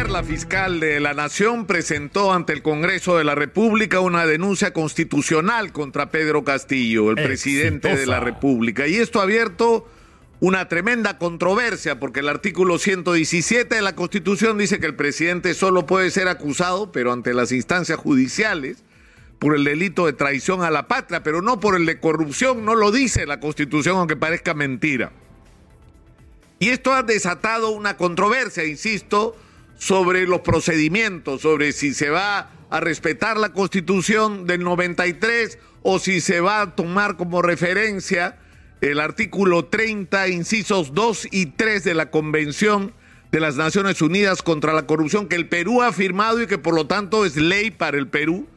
Ayer 0.00 0.12
la 0.12 0.24
fiscal 0.24 0.80
de 0.80 0.98
la 0.98 1.12
Nación 1.12 1.66
presentó 1.66 2.32
ante 2.32 2.54
el 2.54 2.62
Congreso 2.62 3.18
de 3.18 3.24
la 3.24 3.34
República 3.34 4.00
una 4.00 4.24
denuncia 4.24 4.72
constitucional 4.72 5.72
contra 5.72 6.10
Pedro 6.10 6.42
Castillo, 6.42 7.10
el 7.10 7.16
presidente 7.16 7.94
de 7.94 8.06
la 8.06 8.18
República. 8.18 8.86
Y 8.86 8.96
esto 8.96 9.20
ha 9.20 9.24
abierto 9.24 9.86
una 10.40 10.68
tremenda 10.68 11.18
controversia 11.18 12.00
porque 12.00 12.20
el 12.20 12.30
artículo 12.30 12.78
117 12.78 13.74
de 13.74 13.82
la 13.82 13.94
Constitución 13.94 14.56
dice 14.56 14.80
que 14.80 14.86
el 14.86 14.94
presidente 14.94 15.52
solo 15.52 15.84
puede 15.84 16.10
ser 16.10 16.28
acusado, 16.28 16.92
pero 16.92 17.12
ante 17.12 17.34
las 17.34 17.52
instancias 17.52 17.98
judiciales, 17.98 18.82
por 19.38 19.54
el 19.54 19.64
delito 19.64 20.06
de 20.06 20.14
traición 20.14 20.62
a 20.62 20.70
la 20.70 20.88
patria, 20.88 21.22
pero 21.22 21.42
no 21.42 21.60
por 21.60 21.76
el 21.76 21.84
de 21.84 22.00
corrupción, 22.00 22.64
no 22.64 22.74
lo 22.74 22.90
dice 22.90 23.26
la 23.26 23.38
Constitución, 23.38 23.98
aunque 23.98 24.16
parezca 24.16 24.54
mentira. 24.54 25.12
Y 26.58 26.70
esto 26.70 26.94
ha 26.94 27.02
desatado 27.02 27.68
una 27.68 27.98
controversia, 27.98 28.64
insisto, 28.64 29.36
sobre 29.80 30.26
los 30.26 30.42
procedimientos, 30.42 31.40
sobre 31.40 31.72
si 31.72 31.94
se 31.94 32.10
va 32.10 32.50
a 32.68 32.80
respetar 32.80 33.38
la 33.38 33.54
constitución 33.54 34.46
del 34.46 34.62
93 34.62 35.58
o 35.82 35.98
si 35.98 36.20
se 36.20 36.42
va 36.42 36.60
a 36.60 36.76
tomar 36.76 37.16
como 37.16 37.40
referencia 37.40 38.36
el 38.82 39.00
artículo 39.00 39.64
30, 39.64 40.28
incisos 40.28 40.92
2 40.92 41.28
y 41.32 41.46
3 41.46 41.82
de 41.82 41.94
la 41.94 42.10
Convención 42.10 42.92
de 43.32 43.40
las 43.40 43.56
Naciones 43.56 44.02
Unidas 44.02 44.42
contra 44.42 44.74
la 44.74 44.86
Corrupción 44.86 45.28
que 45.28 45.36
el 45.36 45.48
Perú 45.48 45.80
ha 45.80 45.92
firmado 45.92 46.42
y 46.42 46.46
que 46.46 46.58
por 46.58 46.74
lo 46.74 46.86
tanto 46.86 47.24
es 47.24 47.36
ley 47.36 47.70
para 47.70 47.96
el 47.96 48.06
Perú, 48.06 48.48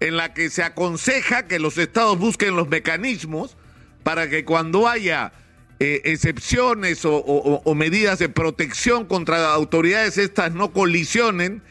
en 0.00 0.16
la 0.16 0.32
que 0.32 0.48
se 0.48 0.62
aconseja 0.62 1.46
que 1.46 1.58
los 1.58 1.76
estados 1.76 2.18
busquen 2.18 2.56
los 2.56 2.68
mecanismos 2.68 3.58
para 4.02 4.30
que 4.30 4.46
cuando 4.46 4.88
haya 4.88 5.34
eh, 5.80 6.02
excepciones 6.04 7.00
o, 7.04 7.74
medidas 7.74 8.20
de 8.20 8.28
protección 8.28 9.06
contra 9.06 9.52
autoridades, 9.52 10.18
estas 10.18 10.54
no 10.54 10.72
colisionen 10.72 11.62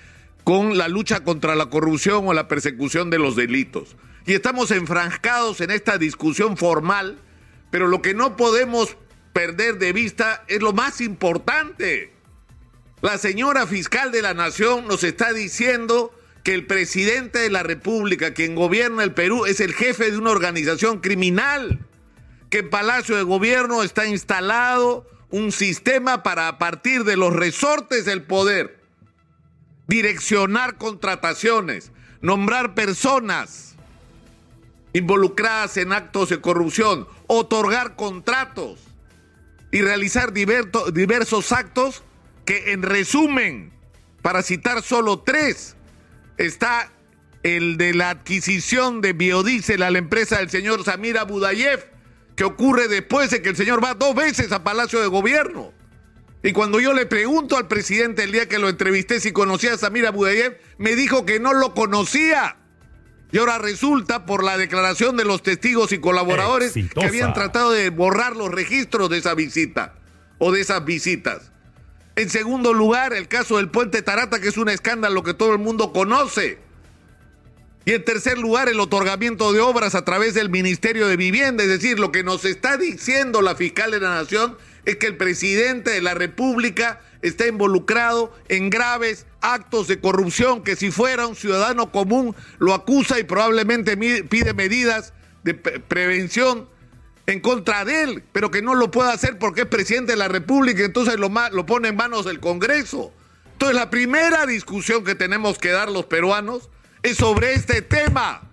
con 0.44 0.78
la 0.78 0.90
lucha 0.90 1.24
contra 1.24 1.56
la 1.56 1.68
corrupción 1.68 2.28
o 2.28 2.34
la 2.34 2.50
persecución 2.50 3.10
de 3.10 3.18
los 3.18 3.38
delitos. 3.38 3.96
Y 4.26 4.34
estamos 4.34 4.72
enfrascados 4.72 5.62
en 5.62 5.72
esta 5.72 5.98
discusión 5.98 6.58
formal, 6.58 7.18
pero 7.72 7.88
lo 7.88 8.02
que 8.02 8.14
no 8.14 8.36
podemos 8.36 8.98
perder 9.32 9.80
de 9.80 9.94
vista 9.94 10.44
es 10.50 10.62
lo 10.62 10.74
más 10.74 11.00
importante. 11.00 12.12
La 13.02 13.18
señora 13.18 13.68
fiscal 13.68 14.12
de 14.12 14.22
la 14.22 14.34
Nación 14.34 14.86
nos 14.86 15.06
está 15.06 15.32
diciendo 15.32 16.14
que 16.44 16.54
el 16.54 16.66
presidente 16.66 17.40
de 17.40 17.50
la 17.50 17.64
República, 17.64 18.34
quien 18.34 18.54
gobierna 18.54 19.04
el 19.04 19.14
Perú, 19.14 19.46
es 19.46 19.62
el 19.62 19.74
jefe 19.74 20.12
de 20.12 20.18
una 20.18 20.32
organización 20.32 21.00
criminal 21.00 21.80
que 22.54 22.60
en 22.60 22.70
Palacio 22.70 23.16
de 23.16 23.24
Gobierno 23.24 23.82
está 23.82 24.06
instalado 24.06 25.10
un 25.32 25.52
sistema 25.52 26.22
para 26.22 26.48
a 26.48 26.60
partir 26.60 27.04
de 27.04 27.18
los 27.18 27.34
resortes 27.34 28.06
del 28.06 28.22
poder 28.22 28.80
direccionar 29.88 30.78
contrataciones, 30.78 31.92
nombrar 32.22 32.76
personas 32.76 33.74
involucradas 34.94 35.78
en 35.78 35.94
actos 35.94 36.30
de 36.30 36.42
corrupción, 36.42 37.08
otorgar 37.26 37.96
contratos 37.96 38.82
y 39.72 39.82
realizar 39.82 40.32
diversos 40.32 41.52
actos 41.54 42.04
que 42.46 42.72
en 42.72 42.84
resumen, 42.84 43.74
para 44.22 44.44
citar 44.44 44.84
solo 44.84 45.22
tres, 45.22 45.76
está 46.38 46.92
el 47.42 47.78
de 47.78 47.96
la 47.96 48.12
adquisición 48.12 49.02
de 49.02 49.14
biodiesel 49.14 49.82
a 49.82 49.90
la 49.90 49.98
empresa 49.98 50.38
del 50.38 50.52
señor 50.52 50.84
Samir 50.84 51.18
Abudayev, 51.18 51.92
que 52.36 52.44
ocurre 52.44 52.88
después 52.88 53.30
de 53.30 53.42
que 53.42 53.50
el 53.50 53.56
señor 53.56 53.84
va 53.84 53.94
dos 53.94 54.16
veces 54.16 54.52
a 54.52 54.64
Palacio 54.64 55.00
de 55.02 55.08
Gobierno. 55.08 55.74
Y 56.44 56.52
cuando 56.52 56.80
yo 56.80 56.94
le 56.94 57.06
pregunto 57.06 57.56
al 57.58 57.68
presidente 57.68 58.24
el 58.24 58.34
día 58.34 58.50
que 58.50 58.60
lo 58.60 58.68
entrevisté 58.68 59.22
si 59.22 59.32
conocía 59.32 59.74
a 59.74 59.78
Samira 59.78 60.12
Budayev, 60.12 60.58
me 60.78 60.96
dijo 60.96 61.26
que 61.26 61.40
no 61.40 61.54
lo 61.54 61.74
conocía. 61.74 62.58
Y 63.32 63.38
ahora 63.38 63.58
resulta, 63.58 64.26
por 64.26 64.44
la 64.44 64.58
declaración 64.58 65.16
de 65.16 65.26
los 65.26 65.42
testigos 65.42 65.92
y 65.92 66.00
colaboradores, 66.00 66.74
que 66.74 67.06
habían 67.06 67.34
tratado 67.34 67.72
de 67.72 67.90
borrar 67.90 68.36
los 68.36 68.52
registros 68.52 69.10
de 69.10 69.18
esa 69.18 69.34
visita 69.34 69.96
o 70.38 70.52
de 70.52 70.62
esas 70.62 70.84
visitas. 70.86 71.52
En 72.16 72.30
segundo 72.30 72.74
lugar, 72.74 73.14
el 73.14 73.28
caso 73.28 73.58
del 73.58 73.70
puente 73.70 74.02
Tarata, 74.02 74.40
que 74.40 74.50
es 74.50 74.58
un 74.58 74.70
escándalo 74.70 75.24
que 75.24 75.34
todo 75.34 75.54
el 75.54 75.60
mundo 75.60 75.94
conoce. 75.94 76.60
Y 77.86 77.92
en 77.92 78.06
tercer 78.06 78.38
lugar, 78.38 78.70
el 78.70 78.80
otorgamiento 78.80 79.52
de 79.52 79.60
obras 79.60 79.94
a 79.94 80.06
través 80.06 80.34
del 80.34 80.50
Ministerio 80.50 81.08
de 81.08 81.18
Vivienda. 81.18 81.64
Es 81.64 81.70
decir, 81.70 82.00
lo 82.00 82.12
que 82.12 82.24
nos 82.24 82.46
está 82.46 82.78
diciendo 82.78 83.42
la 83.42 83.56
fiscal 83.56 83.92
de 83.92 84.00
la 84.00 84.16
Nación 84.16 84.58
es 84.86 84.96
que 84.98 85.08
el 85.08 85.18
presidente 85.18 85.92
de 85.92 86.02
la 86.02 86.14
República 86.14 87.02
está 87.22 87.48
involucrado 87.48 88.34
en 88.48 88.70
graves 88.70 89.26
actos 89.42 89.88
de 89.88 90.00
corrupción 90.00 90.64
que 90.64 90.76
si 90.76 90.92
fuera 90.92 91.28
un 91.28 91.36
ciudadano 91.36 91.92
común 91.92 92.36
lo 92.60 92.74
acusa 92.74 93.20
y 93.20 93.24
probablemente 93.24 93.98
pide 93.98 94.54
medidas 94.54 95.14
de 95.44 95.54
prevención 95.54 96.68
en 97.26 97.40
contra 97.40 97.86
de 97.86 98.04
él, 98.04 98.24
pero 98.34 98.52
que 98.52 98.62
no 98.62 98.76
lo 98.76 98.92
puede 98.92 99.12
hacer 99.12 99.38
porque 99.40 99.62
es 99.62 99.68
presidente 99.68 100.14
de 100.14 100.18
la 100.18 100.28
República, 100.28 100.84
entonces 100.84 101.18
lo, 101.18 101.32
lo 101.52 101.66
pone 101.66 101.90
en 101.90 101.96
manos 101.96 102.26
del 102.26 102.42
Congreso. 102.42 103.14
Entonces 103.54 103.76
la 103.76 103.90
primera 103.90 104.46
discusión 104.46 105.06
que 105.06 105.16
tenemos 105.16 105.58
que 105.58 105.70
dar 105.70 105.90
los 105.90 106.06
peruanos 106.06 106.70
es 107.04 107.18
sobre 107.18 107.54
este 107.54 107.82
tema. 107.82 108.50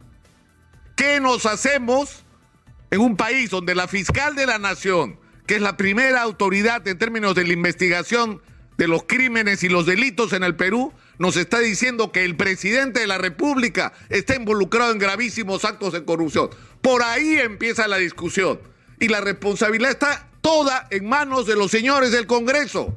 ¿Qué 0.96 1.20
nos 1.20 1.46
hacemos 1.46 2.24
en 2.90 3.00
un 3.00 3.16
país 3.16 3.50
donde 3.50 3.74
la 3.74 3.88
fiscal 3.88 4.34
de 4.34 4.46
la 4.46 4.58
nación, 4.58 5.18
que 5.46 5.54
es 5.54 5.62
la 5.62 5.76
primera 5.76 6.20
autoridad 6.20 6.86
en 6.86 6.98
términos 6.98 7.34
de 7.34 7.44
la 7.44 7.52
investigación 7.52 8.42
de 8.76 8.88
los 8.88 9.04
crímenes 9.04 9.62
y 9.62 9.68
los 9.68 9.86
delitos 9.86 10.32
en 10.32 10.42
el 10.42 10.56
Perú, 10.56 10.92
nos 11.18 11.36
está 11.36 11.60
diciendo 11.60 12.12
que 12.12 12.24
el 12.24 12.36
presidente 12.36 13.00
de 13.00 13.06
la 13.06 13.18
República 13.18 13.92
está 14.08 14.34
involucrado 14.34 14.92
en 14.92 14.98
gravísimos 14.98 15.64
actos 15.64 15.92
de 15.92 16.04
corrupción? 16.04 16.50
Por 16.82 17.02
ahí 17.02 17.38
empieza 17.38 17.88
la 17.88 17.98
discusión. 17.98 18.60
Y 18.98 19.08
la 19.08 19.20
responsabilidad 19.20 19.92
está 19.92 20.28
toda 20.40 20.86
en 20.90 21.08
manos 21.08 21.46
de 21.46 21.56
los 21.56 21.70
señores 21.70 22.10
del 22.10 22.26
Congreso. 22.26 22.94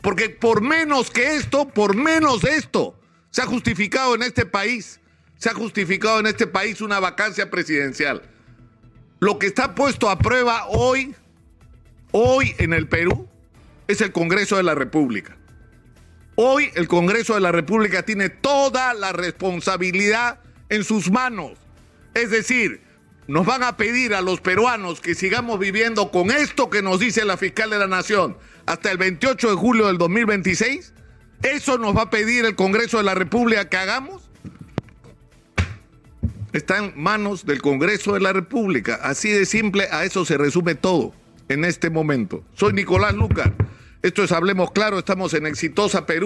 Porque 0.00 0.30
por 0.30 0.60
menos 0.60 1.10
que 1.10 1.36
esto, 1.36 1.68
por 1.68 1.96
menos 1.96 2.44
esto, 2.44 2.98
se 3.34 3.42
ha 3.42 3.46
justificado 3.46 4.14
en 4.14 4.22
este 4.22 4.46
país, 4.46 5.00
se 5.38 5.50
ha 5.50 5.54
justificado 5.54 6.20
en 6.20 6.26
este 6.26 6.46
país 6.46 6.80
una 6.80 7.00
vacancia 7.00 7.50
presidencial. 7.50 8.22
Lo 9.18 9.40
que 9.40 9.48
está 9.48 9.74
puesto 9.74 10.08
a 10.08 10.18
prueba 10.18 10.66
hoy, 10.68 11.16
hoy 12.12 12.54
en 12.58 12.72
el 12.72 12.86
Perú, 12.86 13.28
es 13.88 14.00
el 14.02 14.12
Congreso 14.12 14.56
de 14.56 14.62
la 14.62 14.76
República. 14.76 15.36
Hoy 16.36 16.70
el 16.76 16.86
Congreso 16.86 17.34
de 17.34 17.40
la 17.40 17.50
República 17.50 18.04
tiene 18.04 18.28
toda 18.28 18.94
la 18.94 19.10
responsabilidad 19.10 20.38
en 20.68 20.84
sus 20.84 21.10
manos. 21.10 21.58
Es 22.14 22.30
decir, 22.30 22.82
nos 23.26 23.44
van 23.44 23.64
a 23.64 23.76
pedir 23.76 24.14
a 24.14 24.20
los 24.20 24.40
peruanos 24.40 25.00
que 25.00 25.16
sigamos 25.16 25.58
viviendo 25.58 26.12
con 26.12 26.30
esto 26.30 26.70
que 26.70 26.82
nos 26.82 27.00
dice 27.00 27.24
la 27.24 27.36
fiscal 27.36 27.68
de 27.70 27.80
la 27.80 27.88
Nación 27.88 28.38
hasta 28.64 28.92
el 28.92 28.98
28 28.98 29.50
de 29.50 29.56
julio 29.56 29.88
del 29.88 29.98
2026 29.98 30.94
¿Eso 31.44 31.76
nos 31.76 31.94
va 31.94 32.02
a 32.02 32.10
pedir 32.10 32.46
el 32.46 32.56
Congreso 32.56 32.96
de 32.96 33.04
la 33.04 33.14
República 33.14 33.68
que 33.68 33.76
hagamos? 33.76 34.22
Está 36.54 36.78
en 36.78 36.94
manos 36.96 37.44
del 37.44 37.60
Congreso 37.60 38.14
de 38.14 38.20
la 38.20 38.32
República. 38.32 38.94
Así 39.02 39.28
de 39.28 39.44
simple, 39.44 39.86
a 39.90 40.04
eso 40.04 40.24
se 40.24 40.38
resume 40.38 40.74
todo 40.74 41.12
en 41.50 41.66
este 41.66 41.90
momento. 41.90 42.42
Soy 42.54 42.72
Nicolás 42.72 43.14
Lucar. 43.14 43.52
Esto 44.00 44.24
es 44.24 44.32
Hablemos 44.32 44.70
Claro, 44.72 44.98
estamos 44.98 45.34
en 45.34 45.46
Exitosa 45.46 46.06
Perú. 46.06 46.22